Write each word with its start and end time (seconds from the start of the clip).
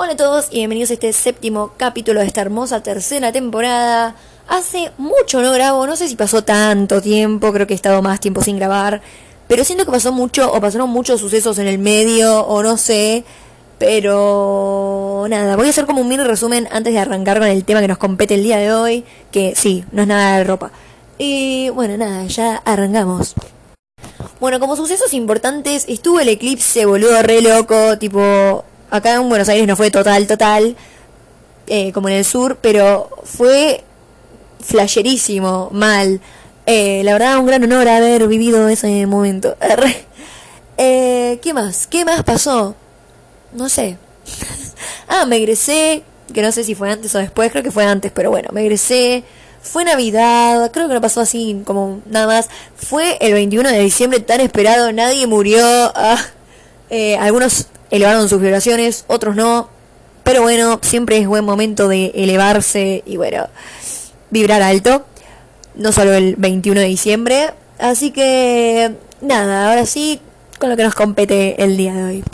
Hola 0.00 0.12
a 0.12 0.16
todos 0.16 0.46
y 0.52 0.58
bienvenidos 0.58 0.90
a 0.90 0.92
este 0.92 1.12
séptimo 1.12 1.72
capítulo 1.76 2.20
de 2.20 2.26
esta 2.26 2.40
hermosa 2.40 2.84
tercera 2.84 3.32
temporada. 3.32 4.14
Hace 4.46 4.92
mucho 4.96 5.42
no 5.42 5.50
grabo, 5.50 5.88
no 5.88 5.96
sé 5.96 6.06
si 6.06 6.14
pasó 6.14 6.44
tanto 6.44 7.02
tiempo, 7.02 7.52
creo 7.52 7.66
que 7.66 7.72
he 7.72 7.76
estado 7.76 8.00
más 8.00 8.20
tiempo 8.20 8.40
sin 8.40 8.58
grabar, 8.58 9.02
pero 9.48 9.64
siento 9.64 9.84
que 9.84 9.90
pasó 9.90 10.12
mucho 10.12 10.52
o 10.52 10.60
pasaron 10.60 10.88
muchos 10.88 11.20
sucesos 11.20 11.58
en 11.58 11.66
el 11.66 11.80
medio 11.80 12.46
o 12.46 12.62
no 12.62 12.76
sé, 12.76 13.24
pero 13.80 15.26
nada, 15.28 15.56
voy 15.56 15.66
a 15.66 15.70
hacer 15.70 15.84
como 15.84 16.02
un 16.02 16.08
mini 16.08 16.22
resumen 16.22 16.68
antes 16.70 16.92
de 16.92 17.00
arrancar 17.00 17.40
con 17.40 17.48
el 17.48 17.64
tema 17.64 17.80
que 17.80 17.88
nos 17.88 17.98
compete 17.98 18.34
el 18.34 18.44
día 18.44 18.58
de 18.58 18.72
hoy, 18.72 19.04
que 19.32 19.54
sí, 19.56 19.84
no 19.90 20.02
es 20.02 20.08
nada 20.08 20.38
de 20.38 20.44
ropa. 20.44 20.70
Y 21.18 21.70
bueno, 21.70 21.96
nada, 21.96 22.24
ya 22.26 22.62
arrancamos. 22.64 23.34
Bueno, 24.38 24.60
como 24.60 24.76
sucesos 24.76 25.12
importantes, 25.12 25.86
estuvo 25.88 26.20
el 26.20 26.28
eclipse, 26.28 26.86
boludo, 26.86 27.20
re 27.24 27.42
loco, 27.42 27.98
tipo, 27.98 28.64
acá 28.90 29.14
en 29.14 29.28
Buenos 29.28 29.48
Aires 29.48 29.66
no 29.66 29.76
fue 29.76 29.90
total, 29.90 30.26
total, 30.26 30.76
eh, 31.66 31.92
como 31.92 32.08
en 32.08 32.16
el 32.16 32.24
sur, 32.24 32.58
pero 32.60 33.10
fue 33.24 33.84
flasherísimo, 34.60 35.70
mal. 35.72 36.20
Eh, 36.66 37.02
la 37.04 37.12
verdad, 37.12 37.38
un 37.38 37.46
gran 37.46 37.62
honor 37.64 37.88
haber 37.88 38.28
vivido 38.28 38.68
ese 38.68 39.06
momento. 39.06 39.56
eh, 40.76 41.38
¿Qué 41.42 41.54
más? 41.54 41.86
¿Qué 41.86 42.04
más 42.04 42.22
pasó? 42.22 42.74
No 43.52 43.68
sé. 43.68 43.96
ah, 45.08 45.24
me 45.26 45.36
egresé, 45.36 46.02
que 46.32 46.42
no 46.42 46.52
sé 46.52 46.64
si 46.64 46.74
fue 46.74 46.90
antes 46.90 47.14
o 47.14 47.18
después, 47.18 47.50
creo 47.50 47.62
que 47.62 47.70
fue 47.70 47.84
antes, 47.84 48.12
pero 48.12 48.30
bueno, 48.30 48.50
me 48.52 48.62
egresé. 48.62 49.24
Fue 49.60 49.84
Navidad, 49.84 50.70
creo 50.72 50.88
que 50.88 50.94
no 50.94 51.00
pasó 51.00 51.20
así 51.20 51.62
como 51.64 52.00
nada 52.06 52.26
más. 52.26 52.48
Fue 52.76 53.18
el 53.20 53.32
21 53.32 53.68
de 53.68 53.80
diciembre 53.80 54.20
tan 54.20 54.40
esperado, 54.40 54.92
nadie 54.92 55.26
murió. 55.26 55.62
Ah, 55.94 56.18
eh, 56.90 57.16
algunos 57.16 57.66
elevaron 57.90 58.28
sus 58.28 58.40
vibraciones, 58.40 59.04
otros 59.08 59.36
no. 59.36 59.68
Pero 60.24 60.42
bueno, 60.42 60.78
siempre 60.82 61.18
es 61.18 61.26
buen 61.26 61.44
momento 61.44 61.88
de 61.88 62.12
elevarse 62.14 63.02
y 63.06 63.16
bueno, 63.16 63.46
vibrar 64.30 64.62
alto. 64.62 65.04
No 65.74 65.92
solo 65.92 66.12
el 66.12 66.36
21 66.36 66.80
de 66.80 66.86
diciembre. 66.86 67.50
Así 67.78 68.10
que 68.10 68.94
nada, 69.20 69.70
ahora 69.70 69.86
sí, 69.86 70.20
con 70.58 70.70
lo 70.70 70.76
que 70.76 70.82
nos 70.82 70.94
compete 70.94 71.62
el 71.62 71.76
día 71.76 71.94
de 71.94 72.04
hoy. 72.04 72.24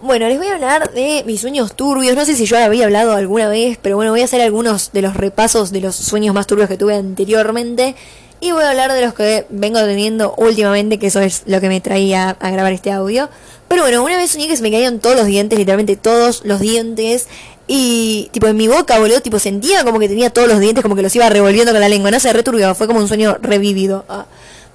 Bueno, 0.00 0.28
les 0.28 0.36
voy 0.38 0.48
a 0.48 0.54
hablar 0.54 0.92
de 0.92 1.24
mis 1.26 1.40
sueños 1.40 1.74
turbios. 1.74 2.14
No 2.14 2.24
sé 2.24 2.36
si 2.36 2.44
yo 2.44 2.58
había 2.58 2.84
hablado 2.84 3.14
alguna 3.14 3.48
vez, 3.48 3.78
pero 3.80 3.96
bueno, 3.96 4.10
voy 4.10 4.20
a 4.20 4.24
hacer 4.24 4.42
algunos 4.42 4.92
de 4.92 5.00
los 5.00 5.16
repasos 5.16 5.72
de 5.72 5.80
los 5.80 5.96
sueños 5.96 6.34
más 6.34 6.46
turbios 6.46 6.68
que 6.68 6.76
tuve 6.76 6.94
anteriormente. 6.94 7.96
Y 8.40 8.52
voy 8.52 8.62
a 8.62 8.70
hablar 8.70 8.92
de 8.92 9.00
los 9.00 9.14
que 9.14 9.46
vengo 9.48 9.80
teniendo 9.80 10.34
últimamente, 10.36 10.98
que 10.98 11.06
eso 11.06 11.20
es 11.20 11.44
lo 11.46 11.60
que 11.60 11.68
me 11.68 11.80
traía 11.80 12.30
a 12.30 12.50
grabar 12.50 12.72
este 12.72 12.92
audio. 12.92 13.28
Pero 13.68 13.82
bueno, 13.82 14.04
una 14.04 14.16
vez 14.16 14.30
soñé 14.30 14.48
que 14.48 14.56
se 14.56 14.62
me 14.62 14.70
caían 14.70 14.98
todos 15.00 15.16
los 15.16 15.26
dientes, 15.26 15.58
literalmente 15.58 15.96
todos 15.96 16.42
los 16.44 16.60
dientes. 16.60 17.28
Y 17.66 18.28
tipo 18.32 18.46
en 18.46 18.56
mi 18.56 18.68
boca, 18.68 18.98
boludo, 18.98 19.20
tipo 19.22 19.38
sentía 19.38 19.84
como 19.84 19.98
que 19.98 20.08
tenía 20.08 20.30
todos 20.30 20.48
los 20.48 20.60
dientes, 20.60 20.82
como 20.82 20.94
que 20.94 21.02
los 21.02 21.14
iba 21.16 21.28
revolviendo 21.30 21.72
con 21.72 21.80
la 21.80 21.88
lengua. 21.88 22.10
No 22.10 22.20
sé, 22.20 22.32
returbio, 22.32 22.74
fue 22.74 22.86
como 22.86 23.00
un 23.00 23.08
sueño 23.08 23.38
revivido. 23.40 24.04
Ah. 24.08 24.26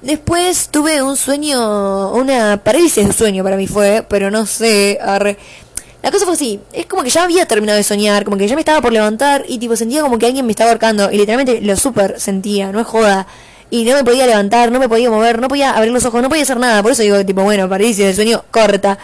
Después 0.01 0.69
tuve 0.69 1.03
un 1.03 1.17
sueño, 1.17 2.13
una 2.13 2.61
parálisis 2.63 3.05
de 3.05 3.13
sueño 3.13 3.43
para 3.43 3.57
mí 3.57 3.67
fue, 3.67 4.05
pero 4.07 4.31
no 4.31 4.45
sé, 4.45 4.97
arre. 5.01 5.37
La 6.01 6.09
cosa 6.11 6.23
fue 6.23 6.35
así, 6.35 6.61
es 6.71 6.85
como 6.85 7.03
que 7.03 7.09
ya 7.09 7.23
había 7.23 7.45
terminado 7.45 7.75
de 7.75 7.83
soñar, 7.83 8.23
como 8.23 8.37
que 8.37 8.47
ya 8.47 8.55
me 8.55 8.61
estaba 8.61 8.81
por 8.81 8.93
levantar 8.93 9.43
y 9.49 9.57
tipo 9.57 9.75
sentía 9.75 10.01
como 10.01 10.17
que 10.17 10.25
alguien 10.27 10.45
me 10.45 10.53
estaba 10.53 10.69
ahorcando 10.69 11.11
y 11.11 11.17
literalmente 11.17 11.59
lo 11.59 11.75
super 11.75 12.17
sentía, 12.21 12.71
no 12.71 12.79
es 12.79 12.87
joda. 12.87 13.27
Y 13.71 13.83
no 13.83 13.93
me 13.93 14.03
podía 14.03 14.25
levantar, 14.25 14.71
no 14.71 14.79
me 14.79 14.89
podía 14.89 15.09
mover, 15.11 15.39
no 15.39 15.47
podía 15.47 15.71
abrir 15.71 15.91
los 15.91 16.03
ojos, 16.05 16.21
no 16.21 16.29
podía 16.29 16.43
hacer 16.43 16.57
nada, 16.57 16.81
por 16.81 16.91
eso 16.91 17.03
digo 17.03 17.23
tipo, 17.23 17.43
bueno, 17.43 17.69
parálisis 17.69 18.05
de 18.05 18.15
sueño 18.15 18.43
corta. 18.49 18.97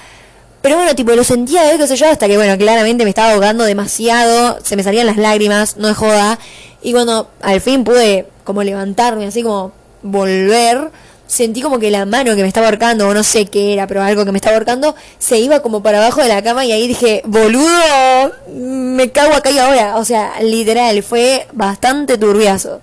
Pero 0.62 0.78
bueno, 0.78 0.96
tipo, 0.96 1.12
lo 1.12 1.24
sentía, 1.24 1.72
¿eh? 1.72 1.78
qué 1.78 1.86
sé 1.86 1.96
yo, 1.96 2.08
hasta 2.08 2.26
que 2.28 2.38
bueno, 2.38 2.58
claramente 2.58 3.04
me 3.04 3.12
estaba 3.12 3.34
ahogando 3.34 3.64
demasiado, 3.66 4.58
se 4.64 4.76
me 4.76 4.82
salían 4.82 5.06
las 5.06 5.18
lágrimas, 5.18 5.78
no 5.78 5.90
es 5.90 5.96
joda. 5.96 6.40
Y 6.82 6.92
cuando 6.92 7.30
al 7.42 7.62
fin 7.62 7.84
pude 7.84 8.26
como 8.44 8.64
levantarme, 8.64 9.28
así 9.28 9.44
como 9.44 9.74
volver, 10.02 10.90
sentí 11.28 11.62
como 11.62 11.78
que 11.78 11.92
la 11.92 12.06
mano 12.06 12.36
que 12.36 12.42
me 12.42 12.48
estaba 12.48 12.68
ahorcando, 12.68 13.08
o 13.08 13.14
no 13.14 13.24
sé 13.24 13.46
qué 13.46 13.74
era, 13.74 13.86
pero 13.86 14.02
algo 14.02 14.26
que 14.26 14.32
me 14.32 14.38
estaba 14.38 14.56
ahorcando, 14.56 14.96
se 15.20 15.38
iba 15.38 15.60
como 15.60 15.84
para 15.84 16.00
abajo 16.00 16.22
de 16.22 16.30
la 16.30 16.42
cama 16.42 16.66
y 16.66 16.72
ahí 16.72 16.88
dije, 16.88 17.22
boludo, 17.26 18.32
me 18.52 19.12
cago 19.12 19.36
acá 19.36 19.52
y 19.52 19.60
ahora. 19.60 19.98
O 19.98 20.06
sea, 20.06 20.42
literal, 20.42 21.04
fue 21.04 21.48
bastante 21.54 22.18
turbiazo. 22.18 22.82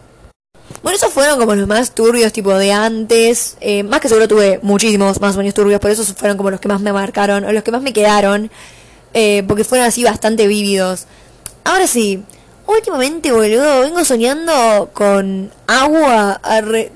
Bueno, 0.82 0.96
esos 0.96 1.12
fueron 1.12 1.38
como 1.38 1.54
los 1.54 1.68
más 1.68 1.92
turbios, 1.94 2.32
tipo 2.32 2.52
de 2.54 2.72
antes. 2.72 3.56
Eh, 3.60 3.82
más 3.84 4.00
que 4.00 4.08
seguro 4.08 4.26
tuve 4.26 4.58
muchísimos 4.62 5.20
más 5.20 5.34
sueños 5.34 5.54
turbios, 5.54 5.80
pero 5.80 5.94
esos 5.94 6.12
fueron 6.12 6.36
como 6.36 6.50
los 6.50 6.60
que 6.60 6.68
más 6.68 6.80
me 6.80 6.92
marcaron, 6.92 7.44
o 7.44 7.52
los 7.52 7.62
que 7.62 7.70
más 7.70 7.82
me 7.82 7.92
quedaron, 7.92 8.50
eh, 9.14 9.44
porque 9.46 9.64
fueron 9.64 9.86
así 9.86 10.02
bastante 10.02 10.46
vívidos. 10.46 11.06
Ahora 11.64 11.86
sí, 11.86 12.24
Últimamente, 12.66 13.32
boludo, 13.32 13.80
vengo 13.80 14.04
soñando 14.04 14.90
con 14.92 15.50
agua, 15.66 16.40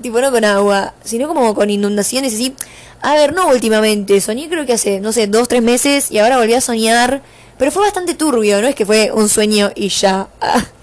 tipo 0.01 0.21
no 0.21 0.31
con 0.31 0.45
agua, 0.45 0.93
sino 1.03 1.27
como 1.27 1.53
con 1.53 1.69
inundaciones 1.69 2.33
así. 2.33 2.55
A 3.01 3.13
ver, 3.15 3.33
no 3.33 3.49
últimamente, 3.49 4.19
soñé 4.21 4.49
creo 4.49 4.65
que 4.65 4.73
hace, 4.73 5.01
no 5.01 5.11
sé, 5.11 5.27
dos, 5.27 5.47
tres 5.47 5.61
meses 5.61 6.09
y 6.09 6.19
ahora 6.19 6.37
volví 6.37 6.53
a 6.53 6.61
soñar, 6.61 7.21
pero 7.57 7.71
fue 7.71 7.83
bastante 7.83 8.15
turbio, 8.15 8.61
no 8.61 8.67
es 8.67 8.75
que 8.75 8.85
fue 8.85 9.11
un 9.13 9.29
sueño 9.29 9.71
y 9.75 9.89
ya. 9.89 10.27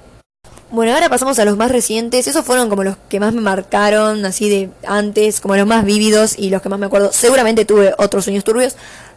Bueno, 0.75 0.93
ahora 0.93 1.09
pasamos 1.09 1.39
a 1.39 1.45
los 1.45 1.57
más 1.57 1.71
recientes, 1.71 2.27
esos 2.27 2.45
fueron 2.45 2.69
como 2.69 2.83
los 2.83 2.97
que 3.09 3.21
más 3.21 3.33
me 3.33 3.41
marcaron, 3.41 4.25
así 4.25 4.49
de 4.49 4.71
antes, 4.85 5.41
como 5.41 5.55
los 5.55 5.69
más 5.69 5.85
vívidos 5.85 6.37
y 6.37 6.51
los 6.51 6.62
que 6.62 6.69
más 6.69 6.81
me 6.81 6.87
acuerdo. 6.87 7.12
Seguramente 7.12 7.65
tuve 7.65 7.95
otros 7.97 8.25
sueños 8.25 8.43
turbios, 8.43 8.75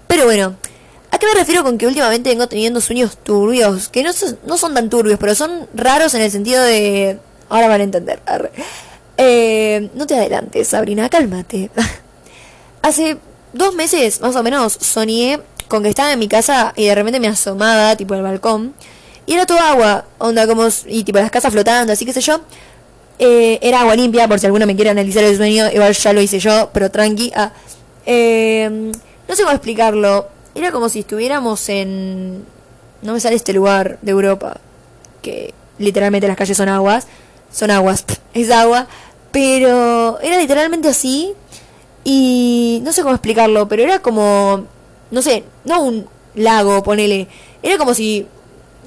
pero 0.08 0.26
bueno, 0.26 0.56
¿A 1.10 1.20
qué 1.20 1.26
me 1.26 1.34
refiero 1.34 1.64
con 1.64 1.78
que 1.80 1.88
últimamente 1.88 2.30
vengo 2.30 2.48
teniendo 2.48 2.80
sueños 2.80 3.18
turbios? 3.18 3.88
Que 3.88 4.04
no 4.04 4.14
son, 4.14 4.38
no 4.46 4.58
son 4.58 4.76
tan 4.76 4.90
turbios, 4.90 5.18
pero 5.18 5.34
son 5.34 5.68
raros 5.74 6.14
en 6.14 6.22
el 6.22 6.30
sentido 6.30 6.62
de... 6.62 7.18
Ahora 7.50 7.70
van 7.70 7.82
a 7.82 7.84
entender. 7.86 8.20
Eh, 9.18 9.90
no 9.96 10.06
te 10.06 10.16
adelantes, 10.16 10.68
Sabrina, 10.68 11.10
cálmate. 11.10 11.72
Hace 12.84 13.18
dos 13.54 13.74
meses, 13.74 14.22
más 14.22 14.36
o 14.36 14.44
menos, 14.44 14.74
soñé 14.74 15.40
con 15.70 15.82
que 15.82 15.90
estaba 15.90 16.12
en 16.12 16.20
mi 16.20 16.28
casa 16.28 16.74
y 16.76 16.86
de 16.86 16.94
repente 16.94 17.20
me 17.20 17.30
asomaba, 17.30 17.96
tipo, 17.96 18.14
al 18.14 18.22
balcón. 18.22 18.76
Y 19.28 19.34
era 19.34 19.46
todo 19.46 19.60
agua, 19.60 20.06
onda 20.18 20.48
como... 20.48 20.68
Y 20.88 21.04
tipo, 21.04 21.20
las 21.20 21.30
casas 21.30 21.54
flotando, 21.54 21.94
así 21.94 22.06
que 22.06 22.14
sé 22.14 22.22
yo. 22.22 22.42
Eh, 23.20 23.60
era 23.62 23.82
agua 23.82 23.96
limpia, 23.96 24.28
por 24.28 24.40
si 24.40 24.48
alguno 24.48 24.66
me 24.66 24.76
quiere 24.76 24.90
analizar 24.90 25.24
el 25.24 25.38
sueño. 25.38 25.70
Igual 25.72 25.94
ya 25.94 26.14
lo 26.14 26.22
hice 26.22 26.40
yo, 26.40 26.70
pero 26.74 26.90
tranqui. 26.90 27.32
Ah, 27.36 27.52
eh, 28.06 28.92
no 29.28 29.36
sé 29.36 29.44
cómo 29.44 29.54
explicarlo 29.54 30.38
era 30.58 30.72
como 30.72 30.90
si 30.90 31.00
estuviéramos 31.00 31.70
en... 31.70 32.44
No 33.02 33.14
me 33.14 33.20
sale 33.20 33.36
este 33.36 33.54
lugar 33.54 34.00
de 34.02 34.12
Europa, 34.12 34.60
que 35.22 35.54
literalmente 35.78 36.28
las 36.28 36.36
calles 36.36 36.58
son 36.58 36.70
aguas. 36.70 37.08
Son 37.52 37.70
aguas, 37.70 38.06
es 38.34 38.50
agua. 38.50 38.88
Pero 39.32 40.20
era 40.22 40.38
literalmente 40.40 40.88
así. 40.88 41.34
Y 42.04 42.82
no 42.84 42.92
sé 42.92 43.04
cómo 43.04 43.14
explicarlo, 43.14 43.68
pero 43.68 43.84
era 43.84 44.00
como... 44.00 44.66
No 45.12 45.22
sé, 45.22 45.44
no 45.64 45.82
un 45.84 46.08
lago, 46.36 46.82
ponele. 46.84 47.28
Era 47.62 47.78
como 47.78 47.94
si 47.94 48.28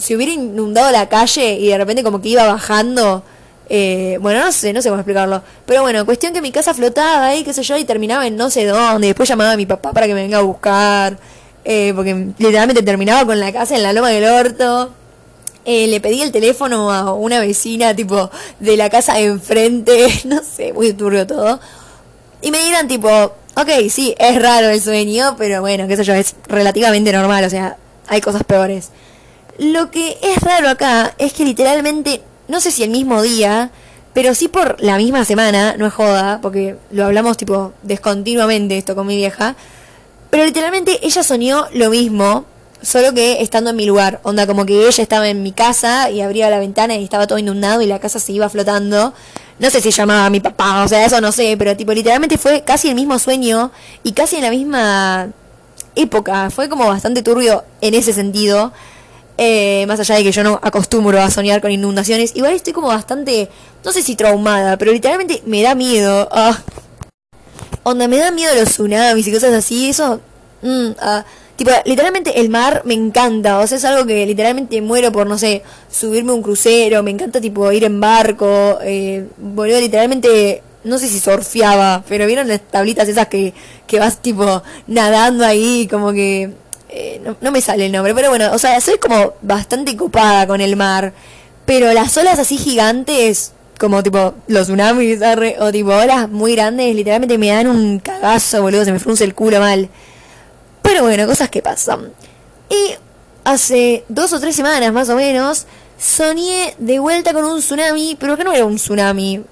se 0.00 0.16
hubiera 0.16 0.32
inundado 0.32 0.90
la 0.90 1.08
calle 1.08 1.54
y 1.54 1.68
de 1.68 1.78
repente 1.78 2.02
como 2.02 2.20
que 2.20 2.30
iba 2.30 2.46
bajando. 2.46 3.22
Eh, 3.68 4.18
bueno, 4.20 4.44
no 4.44 4.50
sé, 4.50 4.72
no 4.72 4.82
sé 4.82 4.88
cómo 4.88 5.00
explicarlo. 5.00 5.42
Pero 5.66 5.82
bueno, 5.82 6.04
cuestión 6.04 6.32
que 6.32 6.40
mi 6.40 6.50
casa 6.50 6.74
flotaba 6.74 7.26
ahí, 7.26 7.44
qué 7.44 7.52
sé 7.52 7.62
yo, 7.62 7.76
y 7.76 7.84
terminaba 7.84 8.26
en 8.26 8.36
no 8.36 8.50
sé 8.50 8.66
dónde. 8.66 9.08
Después 9.08 9.28
llamaba 9.28 9.52
a 9.52 9.56
mi 9.56 9.66
papá 9.66 9.92
para 9.92 10.06
que 10.06 10.14
me 10.14 10.22
venga 10.22 10.38
a 10.38 10.42
buscar. 10.42 11.18
Eh, 11.64 11.92
porque 11.94 12.14
literalmente 12.38 12.82
terminaba 12.82 13.24
con 13.26 13.38
la 13.38 13.52
casa 13.52 13.76
en 13.76 13.82
la 13.82 13.92
loma 13.92 14.08
del 14.08 14.24
orto. 14.24 14.90
Eh, 15.64 15.86
le 15.86 16.00
pedí 16.00 16.22
el 16.22 16.32
teléfono 16.32 16.90
a 16.90 17.12
una 17.12 17.38
vecina, 17.38 17.94
tipo, 17.94 18.30
de 18.58 18.76
la 18.76 18.88
casa 18.88 19.14
de 19.14 19.24
enfrente, 19.24 20.08
no 20.24 20.42
sé, 20.42 20.72
muy 20.72 20.92
turbio 20.94 21.26
todo. 21.26 21.60
Y 22.42 22.50
me 22.50 22.64
dirán, 22.64 22.88
tipo, 22.88 23.08
ok, 23.54 23.68
sí, 23.90 24.14
es 24.18 24.40
raro 24.40 24.68
el 24.70 24.80
sueño, 24.80 25.36
pero 25.36 25.60
bueno, 25.60 25.86
qué 25.86 25.96
sé 25.96 26.04
yo, 26.04 26.14
es 26.14 26.34
relativamente 26.48 27.12
normal, 27.12 27.44
o 27.44 27.50
sea, 27.50 27.76
hay 28.08 28.20
cosas 28.22 28.42
peores. 28.44 28.88
Lo 29.58 29.91
que 29.91 30.18
es 30.22 30.41
raro 30.42 30.68
acá 30.68 31.14
es 31.18 31.32
que 31.32 31.44
literalmente, 31.44 32.22
no 32.48 32.60
sé 32.60 32.70
si 32.70 32.82
el 32.82 32.91
mismo 32.91 33.22
día, 33.22 33.70
pero 34.12 34.34
sí 34.34 34.48
por 34.48 34.80
la 34.82 34.97
misma 34.97 35.24
semana, 35.24 35.76
no 35.76 35.86
es 35.86 35.92
joda, 35.92 36.41
porque 36.42 36.76
lo 36.91 37.04
hablamos 37.04 37.36
tipo 37.36 37.72
descontinuamente 37.82 38.76
esto 38.76 38.94
con 38.94 39.06
mi 39.06 39.16
vieja, 39.16 39.54
pero 40.30 40.44
literalmente 40.44 40.98
ella 41.02 41.22
soñó 41.22 41.66
lo 41.72 41.91
mismo, 41.91 42.44
solo 42.82 43.12
que 43.12 43.42
estando 43.42 43.70
en 43.70 43.76
mi 43.76 43.86
lugar. 43.86 44.20
Onda, 44.22 44.47
como 44.47 44.64
que 44.64 44.86
ella 44.86 45.02
estaba 45.02 45.28
en 45.28 45.42
mi 45.42 45.53
casa 45.53 46.10
y 46.10 46.20
abría 46.20 46.50
la 46.50 46.58
ventana 46.58 46.96
y 46.96 47.04
estaba 47.04 47.26
todo 47.26 47.38
inundado 47.38 47.82
y 47.82 47.86
la 47.86 47.98
casa 47.98 48.18
se 48.20 48.32
iba 48.32 48.48
flotando. 48.48 49.12
No 49.58 49.70
sé 49.70 49.80
si 49.80 49.91
llamaba 49.91 50.26
a 50.26 50.30
mi 50.30 50.41
papá, 50.41 50.82
o 50.84 50.88
sea, 50.88 51.04
eso 51.04 51.20
no 51.20 51.32
sé, 51.32 51.56
pero 51.58 51.76
tipo, 51.76 51.92
literalmente 51.92 52.38
fue 52.38 52.62
casi 52.62 52.88
el 52.88 52.94
mismo 52.94 53.18
sueño 53.18 53.70
y 54.03 54.12
casi 54.12 54.36
en 54.36 54.42
la 54.42 54.50
misma 54.50 55.28
época. 55.94 56.50
Fue 56.50 56.68
como 56.68 56.86
bastante 56.86 57.22
turbio 57.22 57.64
en 57.80 57.94
ese 57.94 58.12
sentido. 58.12 58.72
Eh, 59.42 59.87
más 59.87 59.98
allá 59.98 60.16
de 60.16 60.22
que 60.22 60.33
yo 60.33 60.45
no 60.45 60.60
acostumbro 60.63 61.19
a 61.19 61.31
soñar 61.31 61.63
con 61.63 61.71
inundaciones, 61.71 62.33
igual 62.37 62.53
estoy 62.53 62.75
como 62.75 62.89
bastante, 62.89 63.48
no 63.83 63.91
sé 63.91 64.03
si 64.03 64.15
traumada, 64.15 64.77
pero 64.77 64.92
literalmente 64.92 65.42
me 65.47 65.63
da 65.63 65.75
miedo. 65.75 66.28
Ah, 66.31 66.59
Onda, 67.83 68.07
me 68.07 68.19
da 68.19 68.31
miedo 68.31 68.54
los 68.54 68.69
tsunamis 68.69 69.27
y 69.27 69.33
cosas 69.33 69.54
así, 69.54 69.89
eso... 69.89 70.21
Mm, 70.60 70.91
ah, 71.01 71.25
Tipo, 71.57 71.72
literalmente 71.84 72.41
el 72.41 72.48
mar 72.48 72.81
me 72.87 72.95
encanta, 72.95 73.59
o 73.59 73.66
sea, 73.66 73.77
es 73.77 73.84
algo 73.84 74.07
que 74.07 74.25
literalmente 74.25 74.81
muero 74.81 75.13
por, 75.13 75.27
no 75.27 75.37
sé, 75.37 75.63
subirme 75.91 76.33
un 76.33 76.41
crucero, 76.41 77.03
me 77.03 77.10
encanta 77.10 77.39
tipo 77.39 77.71
ir 77.71 77.84
en 77.84 78.01
barco, 78.01 78.78
eh, 78.83 79.27
boludo, 79.37 79.78
literalmente, 79.78 80.63
no 80.84 80.98
sé 80.98 81.07
si 81.07 81.21
surfeaba, 81.21 82.03
pero 82.09 82.27
vieron 82.27 82.48
las 82.48 82.63
tablitas 82.63 83.07
esas 83.10 83.28
que, 83.28 83.53
que 83.87 83.98
vas 83.98 84.22
tipo 84.22 84.63
nadando 84.87 85.45
ahí, 85.45 85.87
como 85.91 86.13
que, 86.13 86.51
eh, 86.92 87.21
no, 87.41 87.53
me 87.53 87.60
sale 87.60 87.87
el 87.87 87.92
nombre, 87.92 88.15
pero 88.15 88.31
bueno, 88.31 88.51
o 88.53 88.59
sea, 88.59 88.81
soy 88.81 88.98
como 88.98 89.34
bastante 89.42 89.97
copada 89.97 90.45
con 90.48 90.60
el 90.60 90.75
mar, 90.75 91.13
pero 91.65 91.92
las 91.92 92.16
olas 92.16 92.41
así 92.41 92.57
gigantes, 92.57 93.53
como 93.78 94.03
tipo 94.03 94.34
los 94.48 94.66
tsunamis, 94.66 95.21
o 95.60 95.71
tipo 95.71 95.91
olas 95.91 96.28
muy 96.28 96.57
grandes, 96.57 96.92
literalmente 96.97 97.39
me 97.39 97.48
dan 97.48 97.69
un 97.69 98.01
cagazo, 98.01 98.63
boludo, 98.63 98.84
se 98.84 98.92
me 98.92 98.98
frunce 98.98 99.22
el 99.22 99.37
culo 99.37 99.60
mal. 99.60 99.89
Pero 100.83 101.03
bueno, 101.03 101.28
cosas 101.28 101.48
que 101.48 101.63
pasan. 101.63 102.13
Y 102.69 102.95
hace 103.45 104.04
dos 104.09 104.33
o 104.33 104.41
tres 104.41 104.57
semanas 104.57 104.92
más 104.92 105.09
o 105.10 105.16
menos, 105.16 105.66
soñé 105.97 106.75
de 106.78 106.98
vuelta 106.98 107.33
con 107.33 107.45
un 107.45 107.60
tsunami, 107.60 108.16
pero 108.19 108.37
que 108.37 108.42
no 108.42 108.53
era 108.53 108.65
un 108.65 108.77
tsunami. 108.77 109.45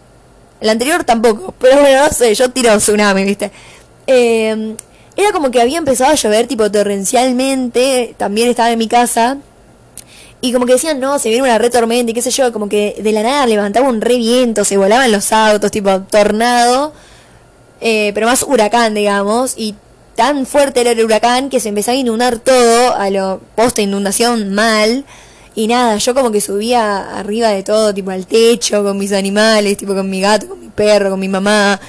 El 0.60 0.68
anterior 0.68 1.04
tampoco, 1.04 1.54
pero 1.60 1.80
bueno, 1.80 2.04
no 2.04 2.10
sé, 2.10 2.34
yo 2.34 2.50
tiro 2.50 2.76
tsunami, 2.78 3.22
¿viste? 3.22 3.52
Eh, 4.08 4.74
era 5.18 5.32
como 5.32 5.50
que 5.50 5.60
había 5.60 5.78
empezado 5.78 6.12
a 6.12 6.14
llover 6.14 6.46
tipo 6.46 6.70
torrencialmente, 6.70 8.14
también 8.16 8.48
estaba 8.48 8.70
en 8.70 8.78
mi 8.78 8.86
casa. 8.86 9.38
Y 10.40 10.52
como 10.52 10.64
que 10.64 10.74
decían, 10.74 11.00
no, 11.00 11.18
se 11.18 11.28
viene 11.28 11.42
una 11.42 11.58
re 11.58 11.70
tormenta 11.70 12.12
y 12.12 12.14
qué 12.14 12.22
sé 12.22 12.30
yo, 12.30 12.52
como 12.52 12.68
que 12.68 12.94
de 13.02 13.10
la 13.10 13.24
nada 13.24 13.44
levantaba 13.46 13.88
un 13.88 14.00
re 14.00 14.16
viento, 14.16 14.64
se 14.64 14.76
volaban 14.76 15.10
los 15.10 15.32
autos, 15.32 15.72
tipo 15.72 16.02
tornado, 16.02 16.92
eh, 17.80 18.12
pero 18.14 18.28
más 18.28 18.44
huracán, 18.44 18.94
digamos, 18.94 19.54
y 19.56 19.74
tan 20.14 20.46
fuerte 20.46 20.82
era 20.82 20.92
el 20.92 21.04
huracán 21.04 21.50
que 21.50 21.58
se 21.58 21.70
empezaba 21.70 21.96
a 21.96 22.00
inundar 22.00 22.38
todo, 22.38 22.94
a 22.94 23.10
lo 23.10 23.40
post 23.56 23.80
inundación 23.80 24.54
mal. 24.54 25.04
Y 25.56 25.66
nada, 25.66 25.96
yo 25.96 26.14
como 26.14 26.30
que 26.30 26.40
subía 26.40 27.18
arriba 27.18 27.48
de 27.48 27.64
todo, 27.64 27.92
tipo 27.92 28.12
al 28.12 28.28
techo, 28.28 28.84
con 28.84 28.96
mis 28.96 29.12
animales, 29.12 29.76
tipo 29.76 29.96
con 29.96 30.08
mi 30.08 30.20
gato, 30.20 30.46
con 30.46 30.60
mi 30.60 30.68
perro, 30.68 31.10
con 31.10 31.18
mi 31.18 31.28
mamá. 31.28 31.80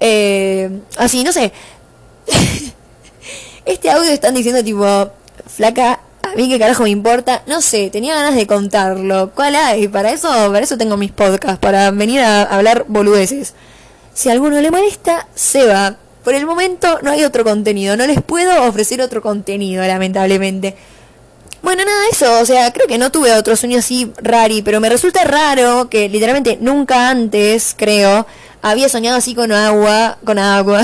Eh, 0.00 0.68
así, 0.98 1.24
no 1.24 1.32
sé. 1.32 1.52
Este 3.66 3.90
audio 3.90 4.10
están 4.10 4.34
diciendo 4.34 4.64
tipo, 4.64 5.10
flaca, 5.46 6.00
a 6.22 6.34
mí 6.34 6.48
qué 6.48 6.58
carajo 6.58 6.84
me 6.84 6.90
importa. 6.90 7.42
No 7.46 7.60
sé, 7.60 7.90
tenía 7.90 8.14
ganas 8.14 8.34
de 8.34 8.46
contarlo. 8.46 9.30
¿Cuál 9.34 9.56
hay? 9.56 9.88
Para 9.88 10.12
eso, 10.12 10.28
para 10.28 10.60
eso 10.60 10.78
tengo 10.78 10.96
mis 10.96 11.12
podcasts, 11.12 11.58
para 11.58 11.90
venir 11.90 12.20
a 12.20 12.42
hablar 12.42 12.84
boludeces. 12.88 13.54
Si 14.14 14.28
a 14.28 14.32
alguno 14.32 14.60
le 14.60 14.70
molesta, 14.70 15.28
se 15.34 15.66
va. 15.66 15.96
Por 16.24 16.34
el 16.34 16.46
momento 16.46 16.98
no 17.02 17.10
hay 17.10 17.22
otro 17.24 17.44
contenido, 17.44 17.96
no 17.96 18.06
les 18.06 18.20
puedo 18.22 18.64
ofrecer 18.64 19.00
otro 19.00 19.22
contenido, 19.22 19.86
lamentablemente. 19.86 20.74
Bueno, 21.62 21.84
nada 21.84 22.02
eso, 22.10 22.40
o 22.40 22.44
sea, 22.44 22.72
creo 22.72 22.86
que 22.86 22.98
no 22.98 23.10
tuve 23.10 23.32
otro 23.32 23.56
sueño 23.56 23.78
así 23.78 24.12
rari, 24.18 24.62
pero 24.62 24.80
me 24.80 24.88
resulta 24.88 25.24
raro 25.24 25.88
que 25.88 26.08
literalmente 26.08 26.58
nunca 26.60 27.10
antes, 27.10 27.74
creo, 27.76 28.26
había 28.62 28.88
soñado 28.88 29.16
así 29.16 29.34
con 29.34 29.52
agua, 29.52 30.18
con 30.24 30.38
agua. 30.38 30.82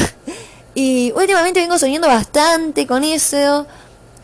Y 0.75 1.13
últimamente 1.15 1.61
vengo 1.61 1.79
soñando 1.79 2.09
bastante 2.09 2.87
con 2.87 3.05
eso. 3.05 3.67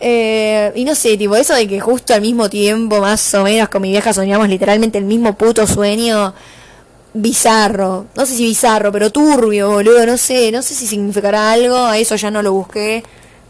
Eh, 0.01 0.73
y 0.77 0.85
no 0.85 0.95
sé, 0.95 1.17
tipo, 1.17 1.37
eso 1.37 1.55
de 1.55 1.67
que 1.67 1.81
justo 1.81 2.15
al 2.15 2.21
mismo 2.21 2.49
tiempo, 2.49 3.01
más 3.01 3.35
o 3.35 3.43
menos, 3.43 3.69
con 3.69 3.83
mi 3.83 3.91
vieja 3.91 4.13
soñamos 4.13 4.49
literalmente 4.49 4.99
el 4.99 5.05
mismo 5.05 5.37
puto 5.37 5.67
sueño 5.67 6.35
bizarro. 7.15 8.07
No 8.15 8.27
sé 8.27 8.37
si 8.37 8.45
bizarro, 8.45 8.93
pero 8.93 9.11
turbio, 9.11 9.71
boludo. 9.71 10.07
No 10.07 10.17
sé, 10.17 10.53
no 10.53 10.63
sé 10.63 10.75
si 10.75 10.87
significará 10.87 11.53
algo. 11.53 11.77
A 11.77 11.99
eso 11.99 12.17
ya 12.17 12.31
no 12.31 12.43
lo 12.43 12.53
busqué. 12.53 13.03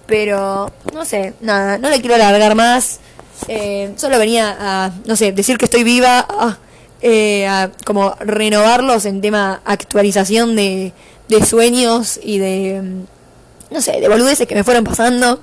Pero, 0.06 0.72
no 0.94 1.04
sé, 1.04 1.34
nada, 1.40 1.78
no 1.78 1.90
le 1.90 2.00
quiero 2.00 2.14
alargar 2.14 2.54
más. 2.54 2.98
Eh, 3.46 3.92
solo 3.96 4.18
venía 4.18 4.56
a, 4.58 4.90
no 5.04 5.16
sé, 5.16 5.32
decir 5.32 5.58
que 5.58 5.66
estoy 5.66 5.84
viva. 5.84 6.26
Ah, 6.28 6.58
eh, 7.00 7.46
a 7.46 7.70
como 7.84 8.14
renovarlos 8.20 9.04
en 9.04 9.20
tema 9.20 9.60
actualización 9.64 10.56
de, 10.56 10.92
de 11.28 11.46
sueños 11.46 12.18
y 12.22 12.38
de, 12.38 12.82
mm, 12.82 13.74
no 13.74 13.80
sé, 13.80 14.00
de 14.00 14.08
boludeces 14.08 14.46
que 14.46 14.54
me 14.54 14.64
fueron 14.64 14.84
pasando. 14.84 15.40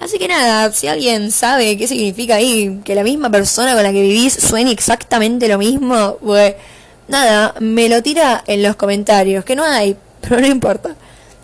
Así 0.00 0.18
que 0.18 0.26
nada, 0.26 0.72
si 0.72 0.88
alguien 0.88 1.30
sabe 1.30 1.76
qué 1.76 1.86
significa 1.86 2.34
ahí, 2.34 2.80
que 2.84 2.94
la 2.94 3.04
misma 3.04 3.30
persona 3.30 3.74
con 3.74 3.84
la 3.84 3.92
que 3.92 4.02
vivís 4.02 4.32
sueñe 4.34 4.72
exactamente 4.72 5.46
lo 5.46 5.58
mismo, 5.58 6.16
pues 6.20 6.54
nada, 7.06 7.54
me 7.60 7.88
lo 7.88 8.02
tira 8.02 8.42
en 8.46 8.62
los 8.62 8.74
comentarios, 8.74 9.44
que 9.44 9.54
no 9.54 9.64
hay, 9.64 9.96
pero 10.20 10.40
no 10.40 10.46
importa. 10.46 10.96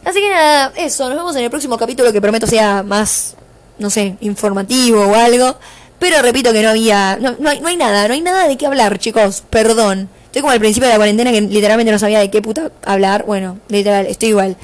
Así 0.04 0.20
que 0.20 0.28
nada, 0.28 0.72
eso, 0.76 1.08
nos 1.08 1.18
vemos 1.18 1.36
en 1.36 1.44
el 1.44 1.50
próximo 1.50 1.76
capítulo 1.78 2.12
que 2.12 2.20
prometo 2.20 2.46
sea 2.46 2.82
más, 2.82 3.34
no 3.78 3.90
sé, 3.90 4.16
informativo 4.20 5.02
o 5.06 5.14
algo. 5.14 5.56
Pero 5.98 6.22
repito 6.22 6.52
que 6.52 6.62
no 6.62 6.70
había, 6.70 7.18
no, 7.20 7.34
no, 7.38 7.50
hay, 7.50 7.60
no 7.60 7.68
hay 7.68 7.76
nada, 7.76 8.06
no 8.06 8.14
hay 8.14 8.20
nada 8.20 8.46
de 8.46 8.56
qué 8.56 8.66
hablar, 8.66 8.98
chicos, 8.98 9.42
perdón. 9.50 10.08
Estoy 10.26 10.42
como 10.42 10.52
al 10.52 10.60
principio 10.60 10.86
de 10.86 10.94
la 10.94 10.98
cuarentena 10.98 11.32
que 11.32 11.40
literalmente 11.40 11.90
no 11.90 11.98
sabía 11.98 12.20
de 12.20 12.30
qué 12.30 12.42
puta 12.42 12.70
hablar. 12.84 13.24
Bueno, 13.26 13.58
literal, 13.68 14.06
estoy 14.06 14.28
igual. 14.30 14.56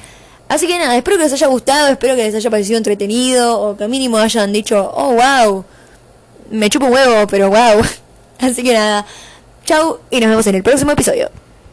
Así 0.47 0.67
que 0.67 0.77
nada, 0.77 0.95
espero 0.95 1.17
que 1.17 1.23
les 1.23 1.33
haya 1.33 1.47
gustado, 1.47 1.87
espero 1.87 2.15
que 2.15 2.23
les 2.23 2.35
haya 2.35 2.49
parecido 2.49 2.77
entretenido 2.77 3.59
o 3.59 3.75
que 3.75 3.87
mínimo 3.87 4.17
hayan 4.17 4.53
dicho, 4.53 4.91
oh 4.95 5.13
wow, 5.13 5.65
me 6.51 6.69
chupo 6.69 6.85
un 6.85 6.93
huevo, 6.93 7.27
pero 7.27 7.49
wow. 7.49 7.81
Así 8.39 8.63
que 8.63 8.73
nada, 8.73 9.05
chau 9.65 9.99
y 10.11 10.19
nos 10.19 10.29
vemos 10.29 10.47
en 10.47 10.55
el 10.55 10.63
próximo 10.63 10.91
episodio. 10.91 11.31